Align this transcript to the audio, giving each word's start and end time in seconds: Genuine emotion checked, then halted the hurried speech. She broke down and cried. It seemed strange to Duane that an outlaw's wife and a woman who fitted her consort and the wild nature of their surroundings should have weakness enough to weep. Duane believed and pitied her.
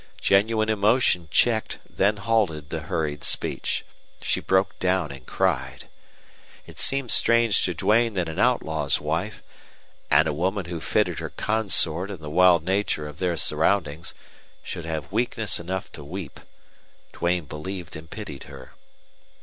Genuine 0.19 0.67
emotion 0.69 1.27
checked, 1.29 1.77
then 1.87 2.17
halted 2.17 2.71
the 2.71 2.79
hurried 2.79 3.23
speech. 3.23 3.85
She 4.23 4.39
broke 4.39 4.79
down 4.79 5.11
and 5.11 5.27
cried. 5.27 5.89
It 6.65 6.79
seemed 6.79 7.11
strange 7.11 7.61
to 7.65 7.75
Duane 7.75 8.13
that 8.15 8.27
an 8.27 8.39
outlaw's 8.39 8.99
wife 8.99 9.43
and 10.09 10.27
a 10.27 10.33
woman 10.33 10.65
who 10.65 10.81
fitted 10.81 11.19
her 11.19 11.29
consort 11.29 12.09
and 12.09 12.17
the 12.17 12.31
wild 12.31 12.63
nature 12.65 13.05
of 13.07 13.19
their 13.19 13.37
surroundings 13.37 14.15
should 14.63 14.85
have 14.85 15.11
weakness 15.11 15.59
enough 15.59 15.91
to 15.91 16.03
weep. 16.03 16.39
Duane 17.13 17.45
believed 17.45 17.95
and 17.95 18.09
pitied 18.09 18.45
her. 18.45 18.73